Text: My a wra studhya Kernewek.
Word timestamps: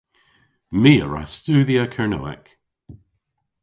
My 0.81 0.93
a 1.03 1.05
wra 1.07 1.23
studhya 1.35 1.83
Kernewek. 1.93 2.45